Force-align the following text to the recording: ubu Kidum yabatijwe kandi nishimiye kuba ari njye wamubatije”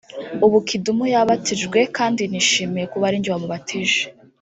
ubu 0.45 0.57
Kidum 0.67 0.99
yabatijwe 1.13 1.79
kandi 1.97 2.21
nishimiye 2.31 2.85
kuba 2.93 3.03
ari 3.07 3.17
njye 3.19 3.29
wamubatije” 3.31 4.01